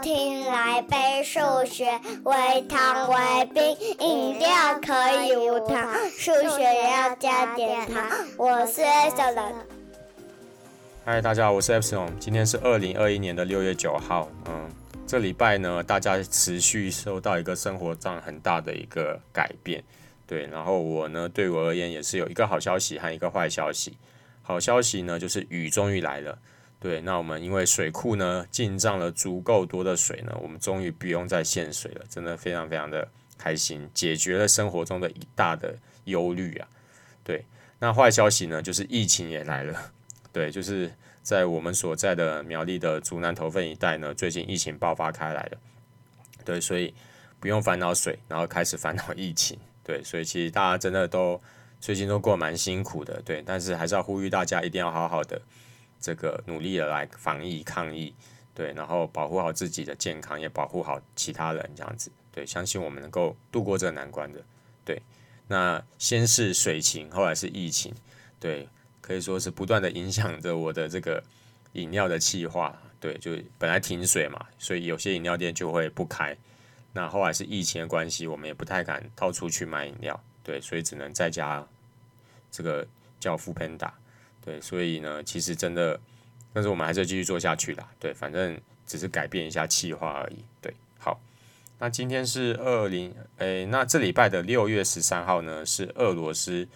[0.00, 4.48] 听来杯数学，微糖微冰，饮料
[4.80, 8.06] 可以无糖，数学也要加点糖。
[8.36, 9.54] 我是 Epsilon。
[11.04, 12.10] 嗨，大家好，我是 Epsilon。
[12.20, 14.28] 今天是二零二一年的六月九号。
[14.46, 14.70] 嗯，
[15.06, 19.82] 这礼拜呢，大家持续受到一个生活上很大的一个改变。
[20.26, 23.96] 对，然后我呢，对我而言也是有一个好消息和一个坏消息。
[24.42, 26.38] 好消息呢，就是雨终于来了。
[26.80, 36.68] 对，那我们因为水库呢进账了足够多的水呢，我们终于不用再限水了，真的非常非常的开心，解决了生活中的一大的忧虑啊。
[37.24, 37.44] 对，
[37.80, 39.92] 那坏消息呢，就是疫情也来了。
[40.32, 40.92] 对，就是
[41.22, 45.58] 在我们所在的苗栗的竹南头份一带呢，最近疫情爆发开来了。
[46.44, 46.94] 对，所以
[47.40, 49.58] 不用烦恼水，然后开始烦恼疫情。
[49.82, 51.40] 对，所以其实大家真的都
[51.80, 55.42] 最近都过蛮辛苦的，对，但是还是要呼吁大家一定要好好的
[56.00, 58.14] 这个努力的来防疫抗疫，
[58.54, 64.42] 对，然后保护好自己的健康，也保护好其他人，这样子，对，相信我们能够度过这个难关的，
[64.84, 65.02] 对。
[65.50, 67.94] 那先是水情，后来是疫情，
[68.38, 68.68] 对，
[69.00, 71.24] 可以说是不断的影响着我的这个
[71.72, 76.36] 饮料的气化，对，就本来停水嘛，所以有些饮料店就会不开。
[76.92, 81.66] 那后来是疫情的关系，我们也不太敢到处去买饮料，对，所以只能在家
[82.50, 82.86] 这个
[83.18, 83.90] 叫 foodpanda，
[84.48, 86.00] 对，所以呢，其实真的，
[86.54, 91.20] 但是我们还是继续做下去啦，对，反正只是改变一下企划而已，对，好，
[91.78, 96.66] 那今天是二零，诶，那这礼拜的六月十三号呢，是俄罗斯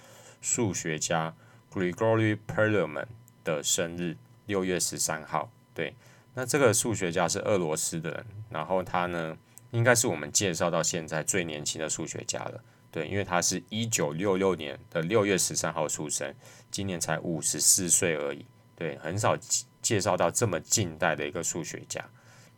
[0.42, 1.34] 数学家
[1.72, 3.06] Grigory Perelman
[3.42, 5.94] 的生日，六月十三号，对，
[6.34, 9.34] 那这个数学家是俄罗斯的人，然后他呢，
[9.70, 12.62] 应该是我们介绍到现在最年轻的数学家了，
[12.92, 16.32] 对，因为他是一九六六年的六月十三号出生，
[16.70, 18.44] 今年才五十四岁而已，
[18.76, 19.36] 对，很少
[19.80, 22.04] 介绍到这么近代的一个数学家，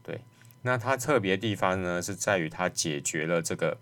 [0.02, 0.20] 对，
[0.60, 3.78] 那他特别地方呢，是在于他解决了这个，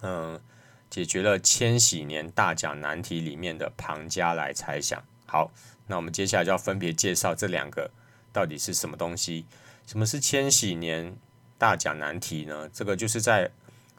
[0.00, 0.40] 嗯，
[0.88, 5.04] 解决了千禧年大奖难题里面的庞加莱猜想。
[5.26, 5.52] 好，
[5.86, 7.90] 那我们接下来就要分别介绍这两个
[8.32, 9.44] 到底是什么东西，
[9.86, 11.16] 什么是千禧年？
[11.60, 12.70] 大奖难题呢？
[12.72, 13.50] 这个就是在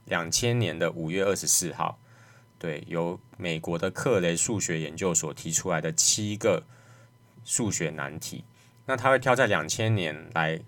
[0.09, 1.97] 两千年的五月二十四号，
[2.57, 6.63] 对，由美国的克雷数学研究所提出来的七个
[7.45, 8.43] 数学难题。
[8.85, 10.59] 那他会挑在两千年来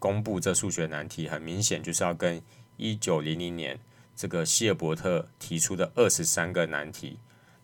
[0.00, 2.42] 公布这数学难题，很明显就是要跟
[2.76, 3.78] 一九零零年
[4.16, 7.18] 这个希尔伯特提出的二十三个难题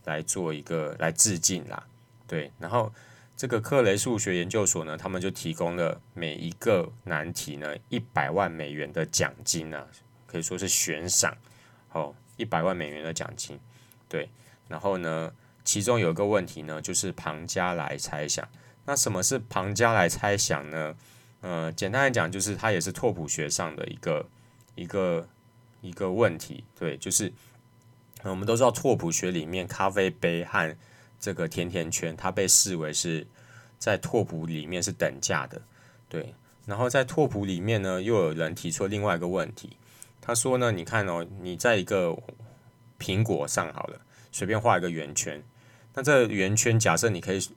[0.05, 1.87] 来做一个来致敬啦。
[2.29, 2.93] 对，然后。
[3.37, 9.85] 这个克雷数学研究所呢，他们就提供了每一个难题呢一百万美元的奖金啊，
[10.27, 11.37] 可以说是悬赏
[11.93, 13.59] 哦，一百万美元的奖金。
[14.09, 14.29] 对，
[14.69, 15.33] 然后呢，
[15.65, 18.49] 其中有一个问题呢，就是庞加莱猜想。
[18.87, 20.95] 那什么是庞加莱猜想呢？
[21.41, 24.29] 呃，简单来讲，就是它也是拓扑学上的一个
[24.75, 25.29] 一个
[25.81, 26.65] 一个问题。
[26.79, 27.33] 对，就是
[28.23, 30.77] 我们都知道拓扑学里面咖啡杯和
[31.21, 33.27] 这个甜甜圈，它被视为是
[33.79, 35.61] 在拓扑里面是等价的，
[36.09, 36.35] 对。
[36.67, 39.77] 然后在拓扑里面呢，又有人提出另外一个问题，
[40.27, 42.17] 他说呢，你看哦，你在一个
[42.99, 44.01] 苹果上好了，
[44.33, 45.43] 随便画一个圆圈，
[45.93, 47.49] 那这圆圈假设你可以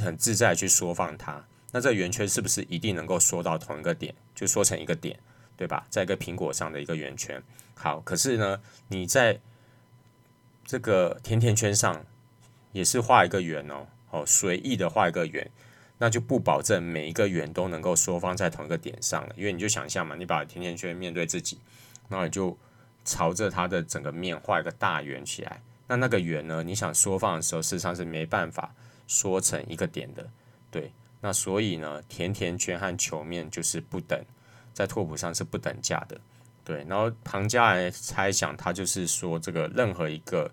[0.00, 5.16] 很自在去缩放它，那这圆圈是不是一定能够缩到同一个点，就缩成一个点，
[5.56, 5.86] 对吧？
[5.88, 7.40] 在一个苹果上的一个圆圈，
[7.74, 9.38] 好，可是呢，你在
[10.64, 12.04] 这个甜甜圈上。
[12.72, 15.50] 也是画一个圆哦，哦，随意的画一个圆，
[15.96, 21.58] 那就不保证每一个圆都能够缩放在同一个点上了，因为你就想象嘛，你把甜甜圈面对自己，
[22.08, 22.56] 那你就
[23.04, 28.74] 朝着它的整个面画一个大圆起来，那那个圆呢，你想缩放的时候，事实上是没办法
[29.06, 30.28] 缩成一个点的，
[30.70, 34.20] 对，那所以呢，甜甜圈和球面就是不等，
[34.72, 36.20] 在拓扑上是不等价的，
[36.64, 40.50] 对，然后庞加莱猜想，他就是说这个任何一个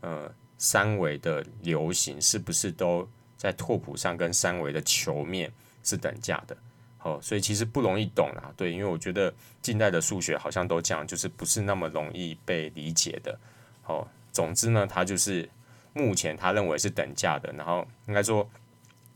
[0.00, 0.30] 呃。
[0.56, 3.06] 三维的流行是不是都
[3.36, 5.52] 在拓扑上跟三维的球面
[5.82, 6.56] 是等价的？
[7.04, 8.52] 哦，所以其实不容易懂啦。
[8.56, 13.38] 对，因为我觉得近代的数学好像都这样，就是不是那么容易被理解的。
[13.86, 15.48] 哦，总之呢，他就是
[15.92, 18.50] 目前他认为是等价的，然后应该说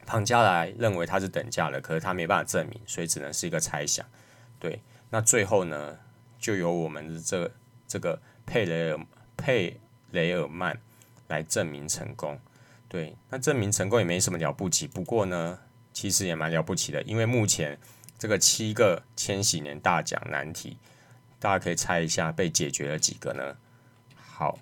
[0.07, 4.07] 庞加莱认为它是等价的，可是他没办法证明，所以只能是一个猜想。
[4.61, 4.81] 对，
[5.11, 5.99] 那最后呢，
[6.39, 7.51] 就由我们的这、
[7.89, 9.01] 这个佩雷尔
[9.37, 9.81] 佩
[10.13, 10.79] 雷尔曼。
[11.29, 12.41] 来证明成功，
[12.89, 14.87] 对，那证明成功也没什么了不起。
[14.87, 15.59] 不过呢，
[16.01, 17.77] 其实也蛮了不起的，因为目前
[18.17, 20.77] 这个七个千禧年大奖难题，
[21.41, 23.57] 大家可以猜一下被解决了几个呢？
[24.15, 24.61] 好，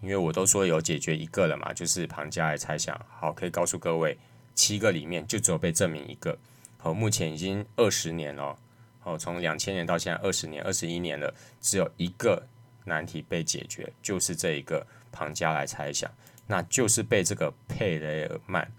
[0.00, 2.98] 因为我都说有解决一个了嘛，就是庞加莱猜想。
[3.10, 4.16] 好，可以告诉各位，
[4.54, 6.38] 七个里面就只有被证明一个。
[6.78, 8.58] 好，目前已经二十年了，
[9.02, 12.42] 哦，从两千年到现在二十年、二十一年了，只有一个
[12.86, 16.10] 难题被解决，就是这一个庞加莱猜想，
[16.46, 18.72] 那就是被这个佩雷尔曼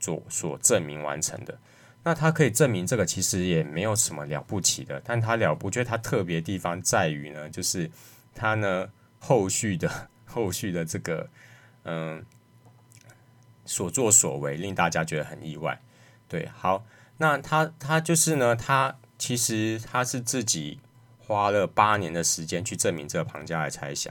[0.00, 1.56] 所所证明完成的。
[2.02, 7.90] 那他可以证明这个其实也没有什么了不起的，但他了不，觉得他特别地方在于呢，就是
[8.34, 11.28] 他呢后续的后续的这个
[11.84, 12.24] 嗯
[13.66, 15.78] 所作所为令大家觉得很意外。
[16.26, 16.86] 对，好，
[17.18, 20.80] 那他他就是呢，他其实他是自己
[21.18, 24.10] 花了八年的时间去证明这个庞加莱猜想，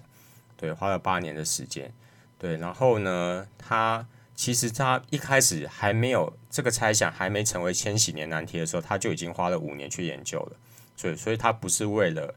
[0.55, 1.91] 对，花了八年的时间，
[2.37, 4.05] 对，然后呢，他。
[4.39, 10.55] 其实他一开始还没有这个猜想还没成为千禧年难题的时候，他就已经花了五年去研究了。
[10.95, 12.33] 所以，所以他不是为了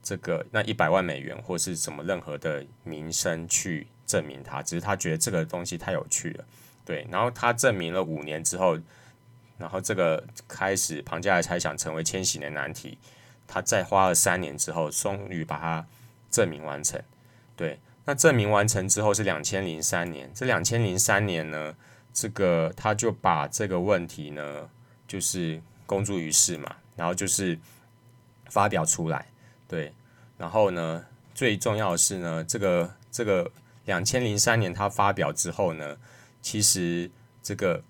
[0.00, 6.44] 这个那一百万美元或是什么任何的名声去证明它，只是他觉得这个东西太有趣了。
[6.84, 8.78] 对，然后他证明了五年之后，
[9.58, 12.96] 然后这个开始庞加莱猜想成为千禧年难题，
[13.48, 15.84] 他再花了三年之后，终于把它
[16.30, 17.02] 证明完成。
[17.56, 17.80] 对。
[18.06, 21.74] 那证明完成之后是两千零三年，这两千零三年呢，
[22.12, 24.68] 这个他就把这个问题呢，
[25.06, 27.56] 就是公诸于世嘛，然后就是
[28.48, 29.26] 发表出来，
[29.68, 29.92] 对，
[30.38, 31.04] 然后呢，
[31.34, 33.48] 最重要的是呢，这个这个
[33.84, 35.96] 两千零三年他发表之后呢，
[36.40, 37.08] 其实
[37.42, 37.84] 这个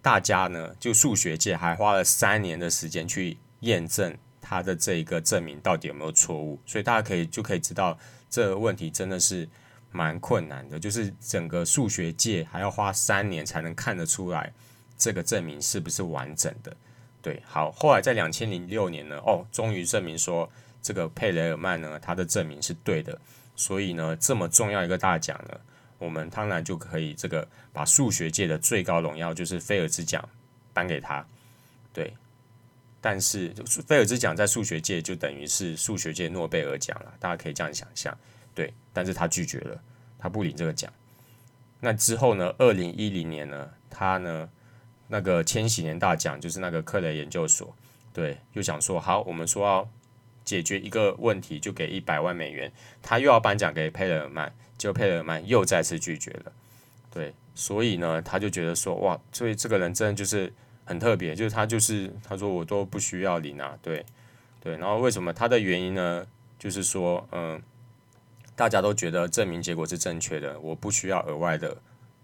[0.00, 7.98] 大家呢，就数学界还花了三年的时间去验证他的这一个证明到底有没有错误，所以大家可以就可以知道。
[8.30, 9.46] 这个问题真的是
[9.90, 14.52] 蛮困难的，就是整个数学界还要花三年才能看得出来
[14.96, 16.74] 这个证明是不是完整的。
[17.20, 20.48] 对，好，后来在两千零六年呢，哦，终于证明说
[20.80, 23.20] 这个佩雷尔曼呢，他的证明是对的。
[23.56, 25.60] 所以呢，这么重要一个大奖呢，
[25.98, 30.26] 我们当然就可以这个把数学界的最高荣耀就是菲尔兹奖
[30.72, 31.26] 颁给他。
[31.92, 32.14] 对。
[33.02, 33.50] 但是
[33.86, 38.14] 菲尔兹奖在数学界就等于是数学界诺贝尔奖了，大家可以这样想象，
[38.54, 38.74] 对。
[38.92, 39.82] 但是他拒绝了，
[40.18, 40.92] 他不领这个奖。
[41.80, 42.54] 那之后呢？
[42.58, 43.70] 二零一零年呢？
[43.88, 44.46] 他呢？
[45.08, 47.74] 那个千禧年大奖就是那个克雷研究所，
[48.12, 49.88] 对，又想说好，我们说要
[50.44, 52.70] 解决一个问题，就给一百万美元。
[53.00, 56.52] 他又要颁奖给佩雷尔曼，结果佩雷尔曼又再次拒绝了，
[57.10, 57.32] 对。
[57.54, 60.52] 所以呢，他就觉得说，哇，所以这个人真的就是。
[60.90, 64.04] 很特别，就是他就是他说我都不需要领啊，对
[64.60, 66.26] 对，然后为什么他的原因呢？
[66.58, 67.62] 就是说，嗯，
[68.56, 71.76] 大家都觉得证明结果是正确的，我不需要额外的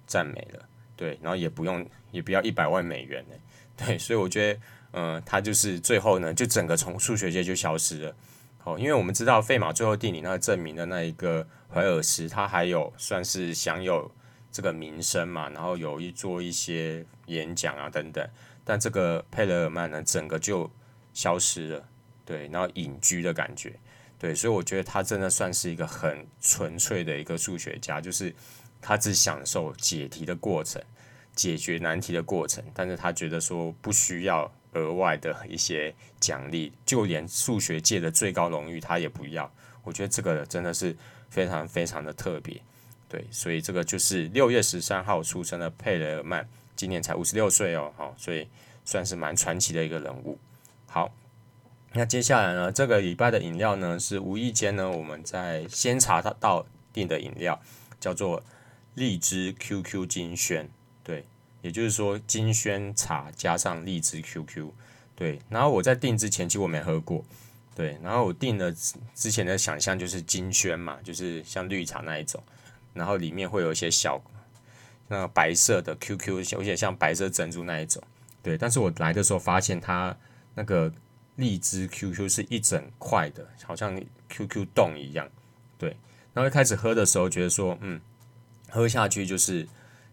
[0.05, 3.37] 赞美了，对，然后也不用也不要一百万美元呢，
[3.87, 4.61] 对，所以我觉得，
[4.95, 8.17] 嗯，他就是最后呢，就整个从数学界就消失了，
[8.65, 14.11] 哦，因为我们知道费马最后定理那个证明的那一个怀尔斯，他还有算是享有
[14.51, 18.29] 这个名声嘛，然后有一做一些演讲啊等等。
[18.69, 20.69] 但这个佩雷尔曼呢，整个就
[21.15, 21.89] 消失了，
[22.25, 23.73] 对，然后隐居的感觉，
[24.19, 28.35] 对，所以我觉得他真的算是一个很纯粹的一个数学家，就是
[28.83, 30.83] 他只享受解题的过程，
[31.37, 39.49] 解决难题的过程，但是他觉得说不需要额外的一些奖励，就连数学界的最高荣誉他也不要。
[39.85, 40.97] 我觉得这个真的是
[41.31, 42.61] 非常非常的特别，
[43.09, 46.49] 对，所以这个就是六月十三号出生的佩雷尔曼。
[46.77, 48.47] 今年才五十六岁哦，好，所以
[48.85, 50.39] 算是蛮传奇的一个人物。
[50.87, 51.13] 好，
[51.95, 57.61] 那接下来呢，这个礼拜的饮料呢，是无意间呢，我们在先查到到订的饮料，
[57.99, 58.43] 叫做
[58.95, 60.69] 荔枝 QQ 金萱，
[61.03, 61.25] 对，
[61.63, 64.71] 也就是说金萱茶加上荔枝 QQ，
[65.15, 65.41] 对。
[65.49, 67.25] 然后我在订之前，其实我没喝过，
[67.75, 67.99] 对。
[68.03, 68.71] 然后我订了
[69.15, 72.43] 之前的想象就是金萱嘛，就是像绿茶那一种，
[72.95, 74.23] 然后里面会有一些小。
[75.09, 78.03] 那个白色的 QQ 有点像白色珍珠那一种，
[78.43, 78.59] 对。
[78.59, 80.17] 但是我来的时候发现它
[80.55, 80.93] 那个
[81.37, 85.29] 荔枝 QQ 是一整块的，好像 QQ 冻一样，
[85.79, 85.97] 对。
[86.33, 88.01] 然后一开始喝的时候觉得说，嗯，
[88.69, 89.67] 喝下去就是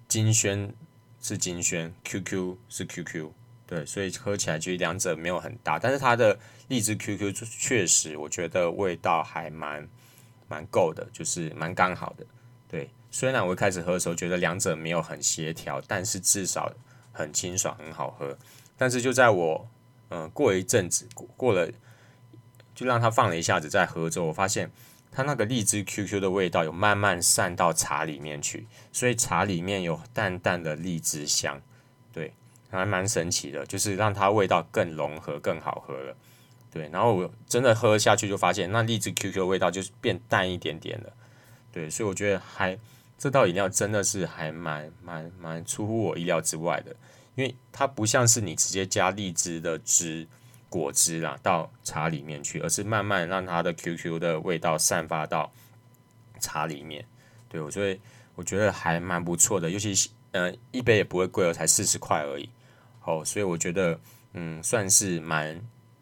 [0.08, 0.74] 金萱
[1.22, 3.32] 是金萱，QQ 是 QQ，
[3.66, 3.86] 对。
[3.86, 9.88] 所以喝起来就两者没有很大，但是它的荔枝 QQ 确实我觉得味道还蛮
[10.48, 12.26] 蛮够的，就是蛮刚好的，
[12.74, 12.90] 对。
[13.12, 16.74] 虽然我一开始喝的时候觉得两者没有很协调，但是至少
[17.12, 18.36] 很清爽，很好喝。
[18.76, 19.70] 但是就在我
[20.10, 21.70] 嗯过一阵子过过了，
[22.74, 24.72] 就让它放了一下子再喝之后，我发现
[25.12, 31.62] 它那个荔枝 QQ 的味道有慢慢散到茶里面去，所以茶里面有淡淡的荔枝香，
[32.12, 32.34] 对，
[32.72, 36.18] 还蛮神奇的，就是让它味道更融合，更好喝了。
[36.72, 41.14] 对，然后我真的喝下去就发现那荔枝 QQ 的味道就是变淡一点点了，
[41.74, 42.80] 对，所以我觉得还。
[43.16, 46.94] 这道饮料真的是还蛮蛮蛮出乎我意料之外的，
[47.36, 50.28] 因为它不像是你直接加荔枝的汁
[50.68, 55.50] 果汁啦到茶里面去，而是慢慢让它的 QQ 的味道散发到
[56.42, 57.06] 茶里面。
[57.48, 58.00] 对，我觉得
[58.36, 62.50] 我觉得还蛮不错的，尤其是呃一杯也不会贵哦，才四十块而已。
[63.06, 63.98] 哦，所以我觉得
[64.34, 65.62] 嗯算是蛮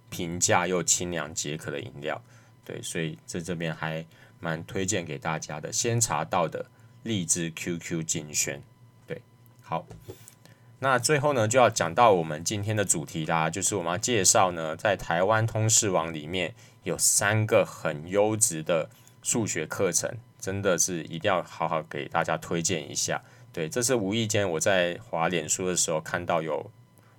[0.09, 2.19] 平价又清凉解渴的饮料。
[2.65, 4.03] 对，所以在这边还
[4.41, 6.65] 蛮推荐给大家的，先查到的
[7.03, 8.61] 荔枝 QQ 金萱。
[9.07, 9.21] 对，
[9.61, 9.85] 好。
[10.79, 18.89] 那最后呢，就要讲到我们今天的主题啦，就是我们要介绍呢，在台湾通识网里面有三个很优质的
[19.21, 23.21] 数学课程，真的是一定要好好给大家推荐一下。
[23.53, 26.71] 对，这是无意间我在滑脸书的时候看到有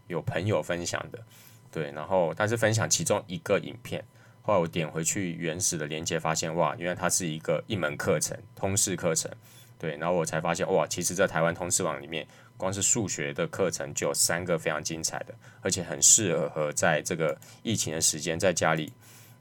[0.09, 1.23] 有朋友分享的，
[1.71, 4.05] 对，然后他是分享其中一个影片，
[4.43, 9.31] 后来我点回去原始的链接，发现哇，原来它是一个一门课程，通识课程，
[9.79, 12.27] 对，然后我才发现哇，其实在台湾通识网里面。
[12.55, 18.93] 光是数学的课程就有三个非常精彩的，而且很适合在这个疫情的时间在家里，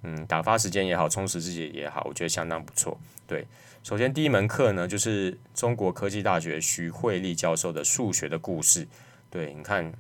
[0.02, 3.00] 嗯，打发时间也好，充实自己也好，我觉得相当不错。
[3.28, 3.46] 对，
[3.84, 8.88] 首先第一门课呢，就是中国科技大学徐慧丽教授的数学的故事。
[9.30, 9.94] 对，你看，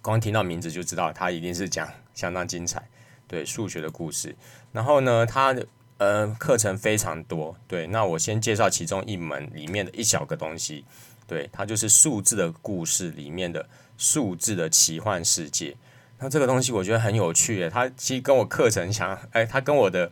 [0.00, 2.88] 光听到名字就知道他一定是讲相当精彩。
[3.28, 4.36] 对，数学的故事。
[4.72, 5.66] 然后呢，他的
[5.98, 7.56] 呃课程非常多。
[7.66, 10.84] 对，那我先介绍其中一门里面的一小个东西。
[11.28, 13.68] 对，它就是数字的故事里面的
[13.98, 15.76] 数字的奇幻世界。
[16.20, 20.08] 那这个东西我觉得很有趣耶，它其实跟我课程想，哎，它跟我的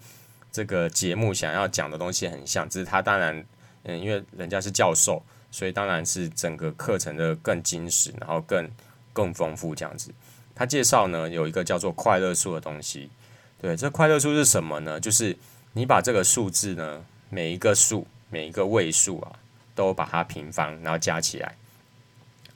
[0.51, 3.47] 这个节目想要讲的东西很像，只是它当然，
[3.85, 8.69] 嗯，因为人家是教授，所以当然是整个课程的更精实，然后更
[9.13, 10.13] 更丰富这样子。
[10.55, 13.11] 他介绍呢，有一个叫做快乐数的东西。
[13.61, 15.01] 对，这快乐数是什么呢？
[15.01, 15.37] 就是
[15.73, 19.33] 你把这个数字呢，每一个数，每一个位数啊。
[19.77, 21.57] 都把它平方，然后加起来，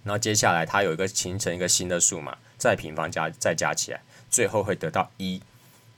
[0.05, 4.01] 然后接下来它有一个形成一个新的数嘛，再平方加再加起来，
[4.31, 5.43] 最后会得到一。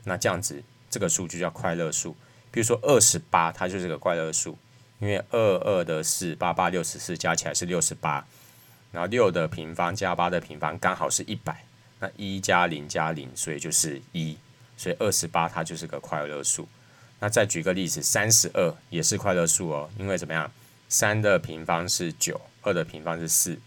[0.05, 2.17] 那这样子这个数就叫快乐数。
[2.51, 4.57] 比如说二十八，它就是个快乐数，
[4.99, 8.27] 因为二二的四，八八六十四加起来是六十八，
[8.91, 11.65] 然后六的平方加八的平方刚好是一百，
[12.01, 14.37] 那一加零加零，所以就是一，
[14.77, 16.67] 所以二十八它就是个快乐数。
[17.21, 20.51] 那再举个例子，三十二也是快乐数哦，因为怎么样？
[20.89, 23.59] 三的平方是九，二的平方是四，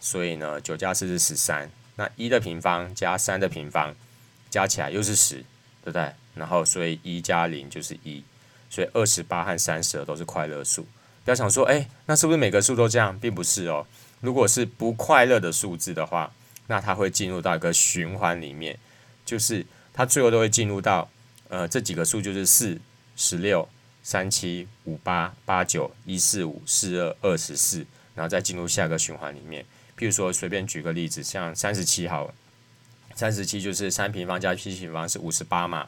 [0.00, 1.70] 所以呢，九加四是十三。
[1.96, 3.94] 那一的平方加三的平方
[4.48, 5.34] 加起来又是十，
[5.82, 6.10] 对不对？
[6.34, 8.22] 然后所以一加零就是一，
[8.70, 10.86] 所以二十八和三十二都是快乐数。
[11.24, 13.18] 不要想说，哎，那是不是每个数都这样？
[13.18, 13.86] 并不是哦。
[14.20, 16.32] 如果是不快乐的数字的话，
[16.70, 18.78] 那它会进入到一个循环里面，
[19.26, 21.10] 就是它最后都会进入到
[21.48, 22.78] 呃这几个数，就是四、
[23.16, 23.68] 十六。
[24.02, 27.84] 三七五八八九一四五四二二十四，
[28.14, 29.62] 然后再进入下个循环里面。
[29.94, 32.34] 譬如说，随便举个例子，像三十七好了，
[33.14, 35.86] 三十七就是三平方加七平方是五十八嘛。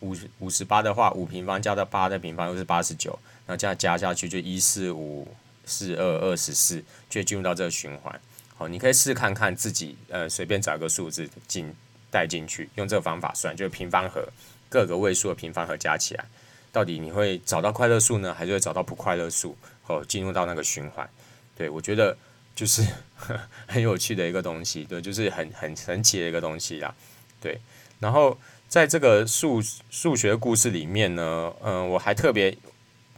[0.00, 5.26] 五五十八的话，五平方加到八的平方又是八十九，那这样加下去就一四五
[5.64, 8.20] 四二二十四，就进入到这个循环。
[8.56, 11.74] 好，你可以试看看自己，呃，随便找一个数字进
[12.10, 14.28] 带进去，用这个方法算，就是平方和
[14.68, 16.24] 各个位数的平方和加起来。
[16.72, 19.56] 到底你会找到快乐数呢，还是会找到不快乐数？
[19.86, 21.08] 哦，进入到那个循环，
[21.54, 22.16] 对，我觉得
[22.54, 22.82] 就是
[23.16, 26.94] 呵 很有趣的一个东西，对，就是很很神奇的一个东西啦，
[27.40, 27.60] 对。
[28.00, 32.56] 然后在这个数数学故事里面呢，嗯、我还特别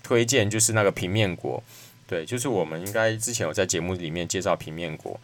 [0.02, 1.62] 推荐就是那个平面国，
[2.06, 5.18] 对，就是我们应该之前有在节目里面介绍平面国，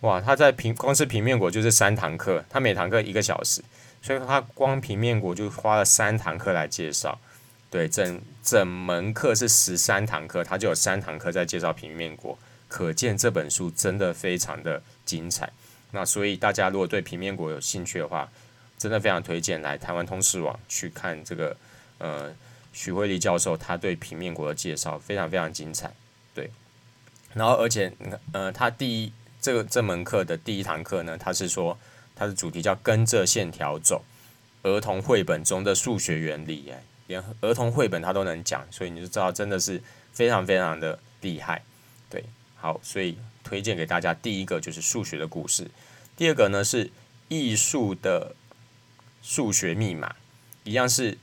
[0.00, 3.62] 哇，他在平光是平面国就是三堂课，他每堂课一个小时，
[4.02, 7.18] 所以他光平面国就花了三堂课来介绍。
[7.70, 12.38] 对，整整门课是十三堂课，他就有三堂课在介绍平面国，
[12.68, 15.50] 可见这本书真的非常的精彩。
[15.90, 18.30] 那所以大家如果对平面国有兴趣的话，
[18.78, 21.56] 真的非常推荐来台湾通识网去看这个
[21.98, 22.32] 呃
[22.72, 25.90] 徐慧丽教授他对平面国的介绍，非常非常精彩。
[26.36, 26.50] 对，
[27.34, 27.90] 然后而且
[28.32, 31.76] 呃他第一这个这门课的第一堂课呢，他是说
[32.14, 34.04] 他的主题叫跟着线条走，
[34.62, 36.82] 儿童绘本中的数学原理哎。
[37.08, 39.80] 连儿童绘本他都能讲，所以你就知道真的是
[40.12, 41.62] 非常非常的厉害，
[42.10, 42.24] 对，
[42.56, 45.70] 好，所以推荐给大家第一个就是数学的故事，
[46.16, 46.90] 第二个呢是
[47.28, 48.34] 艺术的
[49.22, 50.16] 数学密码，
[50.64, 51.16] 一样是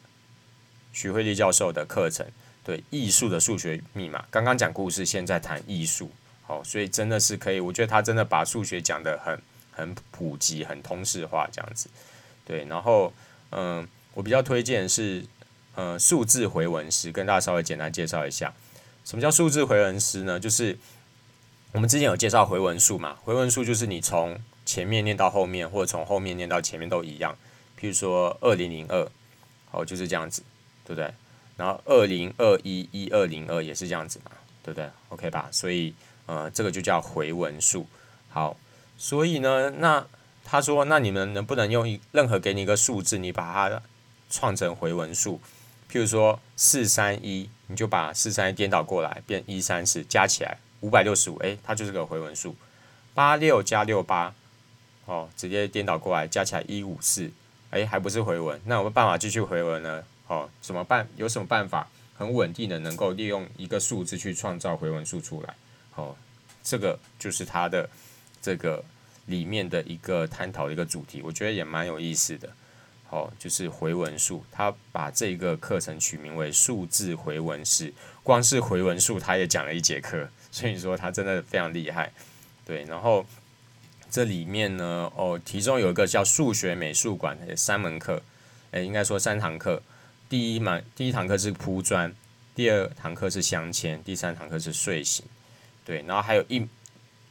[0.94, 2.26] 徐慧丽教授的课程，
[2.64, 6.10] 对，艺术的数学密码，刚刚讲故事，现在谈艺术，
[6.44, 9.40] 好，所以真的是可以，我觉得他真的把数学讲得很
[9.72, 11.90] 很普及，很通识化这样子，
[12.46, 13.14] 对，然后
[13.52, 15.26] 嗯，我比较推荐是。
[15.76, 18.54] 呃，数字回文诗跟大家稍微简单介绍一下，
[19.04, 20.40] 什么叫数字回文诗呢？
[20.40, 20.78] 就是
[21.72, 27.36] 我们之前有介绍回文术嘛，回文术就是你从前面念到后面，或者从后面念到前面都一样。
[27.80, 29.12] 譬如说二零零二，
[29.72, 30.44] 好，就是这样子，
[30.86, 31.12] 对不对？
[31.64, 35.48] 然后二零二一一二零二也是这样子嘛，对不对？OK 吧？
[35.50, 37.88] 所以呃，这个就叫回文数。
[38.30, 38.58] 好，
[38.98, 40.06] 所以呢，那
[40.44, 43.82] 他说，那你们能不能用一任何给你一个数字，你把它
[44.30, 45.40] 创成回文数？
[45.90, 52.54] 譬如说四三一，你就把四三一颠倒过来，变一三四，加起来五百六十五，诶，它就是个回文数。
[53.14, 54.36] 八六加六八，
[55.06, 57.32] 哦，直接颠倒过来，加起来一五四，
[57.70, 58.60] 诶，还不是回文？
[58.66, 60.04] 那有没办法继续回文呢？
[60.34, 61.08] 哦，怎么办？
[61.16, 61.88] 有什么办法
[62.18, 65.54] 很稳定的能够利用一个数字去创造回文数出来？
[65.96, 66.16] 哦，
[66.64, 67.88] 这个就是它的
[68.42, 68.84] 这个
[69.28, 72.50] 里面的一个探讨的一个主题，我觉得也蛮有意思的。
[73.12, 82.12] 哦，就是回文数，他把这个课程取名为数字回文式，光是回文数他也讲了一节课，所以说他真的非常厉害。
[82.66, 83.24] 对，然后
[84.10, 88.24] 这里面呢，哦，其中有一个叫数学美术馆三门课，
[88.72, 89.84] 诶，应该说三堂课。
[90.34, 92.12] 第一门第一堂课是铺砖，
[92.56, 95.24] 第二堂课是镶嵌，第三堂课是睡醒。
[95.86, 96.68] 对，然后还有一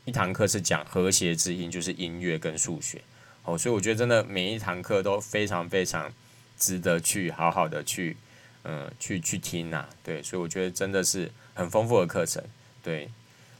[0.04, 3.02] 一堂课是讲和谐之音，就是音乐跟数学。
[3.42, 6.12] 哦，所以我觉得真的每一堂课都非常非常
[6.56, 8.16] 值得去好好的去，
[8.62, 9.88] 嗯，去去听呐。
[10.04, 12.40] 对，所以我觉得真的是很丰富的课程。
[12.84, 13.10] 对，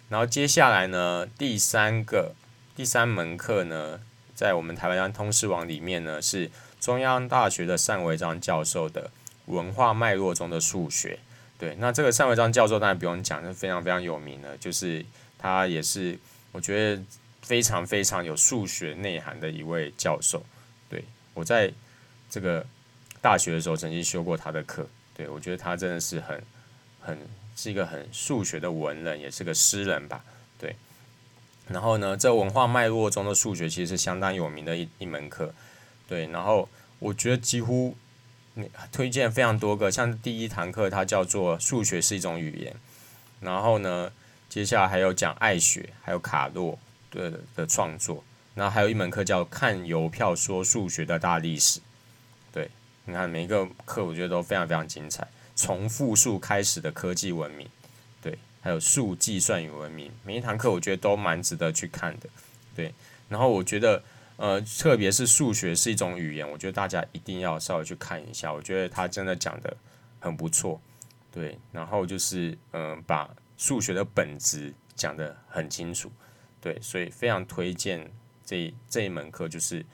[0.09, 2.37] 然后接下来呢，第三个
[2.77, 3.99] 第三门课呢，
[4.37, 9.11] 在我们台湾通识网里面呢，是中央大学的单维章教授的。
[9.53, 11.19] 文化脉络中的数学，
[11.59, 15.05] 对，那这个单维章教授当然不用讲，是非常非常有名的，就是
[15.39, 16.19] 他也是
[16.53, 17.03] 我觉得
[17.43, 20.43] 非常非常有数学内涵的一位教授。
[20.89, 21.05] 对，
[21.35, 21.71] 我在
[22.31, 22.65] 这个
[23.21, 26.43] 大学的时候曾经修过他的课，对，我觉得他真的是很
[27.01, 27.19] 很
[27.55, 30.25] 是一个很数学的文人，也是个诗人吧，
[30.59, 30.75] 对。
[31.69, 35.55] 然后呢，这文化脉络中的数学其实是相当有名的一一门课，
[36.09, 37.95] 对，然后我觉得几乎。
[38.91, 42.77] 推荐非常多个，像第一堂课它叫做数学是一种语言，
[43.41, 44.13] 然后呢，
[44.49, 46.79] 接下来还有讲爱学，还有卡洛
[47.11, 48.23] 的的创作，
[48.55, 51.81] 然后还有一门课叫看邮票说数学的大历史。
[52.53, 52.71] 对，
[53.07, 57.67] 你看每一个课我觉得都非常非常精彩，从复数开始的科技文明，
[58.21, 62.29] 对，还有数计算与文明，每一堂课我觉得都蛮值得去看的，
[62.77, 62.93] 对，
[63.29, 64.03] 然后我觉得。
[64.43, 68.53] 呃，特别是数学是一种语言，我觉得大家一定要稍微去看一下。
[68.53, 69.77] 我觉得他真的讲得
[70.19, 70.81] 很不错，
[71.31, 71.57] 对。
[71.71, 76.11] 然后就是，嗯、把数学的本质讲得很清楚，
[76.61, 76.77] 对。
[76.83, 78.11] 所以非常推荐
[78.45, 79.87] 这这一门课，就是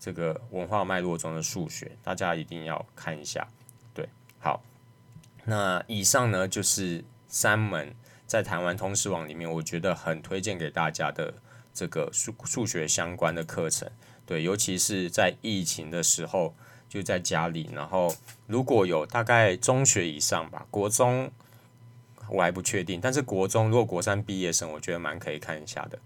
[0.00, 3.46] 这个文化脉络中的数学，大家一定要看一下。
[3.92, 4.64] 对，好。
[5.44, 7.94] 那以上呢，就是三门
[8.26, 11.34] 在台湾通识网里面，我觉得很推荐给大家的。
[11.74, 13.90] 这个数数学相关的课程，
[14.26, 16.54] 对，尤其是在疫情的时候，
[16.88, 18.14] 就在家里，然后
[18.46, 21.30] 如果有大概中学以上吧，国中
[22.28, 25.98] 我还不确定，但是国中如果国三毕业生，我觉得蛮可以看一下的，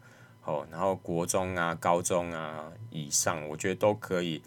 [0.44, 4.40] 哦，然后国中啊、高中啊以上，我觉得都可以，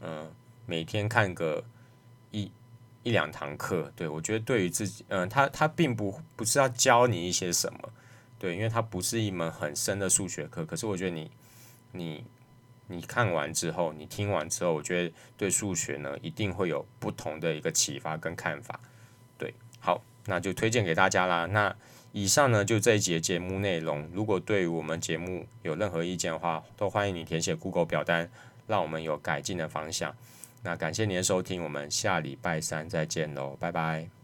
[0.00, 0.30] 嗯、
[0.66, 1.64] 每天看个
[2.30, 2.50] 一
[3.02, 7.78] 一两堂课，对，我觉得对于自己，嗯、他他并不不是要教你一些什么。
[8.38, 11.30] 对，因为它不是一门很深的数学课，可是我觉得你，
[11.92, 12.24] 你，
[12.88, 18.78] 你看完之后，你听完之后，我觉得对数学呢，一定会有不同的一个启发跟看法。
[19.38, 21.46] 对，好，那就推荐给大家啦。
[21.46, 21.74] 那
[22.12, 24.08] 以上呢，就这一节节目内容。
[24.12, 28.30] 如果对于我们节目有任何意见的话，都欢迎你填写 Google 表单，
[28.66, 30.14] 让我们有改进的方向。
[30.62, 34.15] 那感谢您的收听，我们下礼拜三再见喽，拜拜。